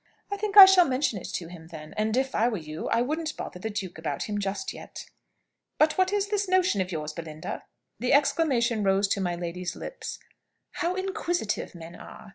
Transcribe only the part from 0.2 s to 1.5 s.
"I think I shall mention it to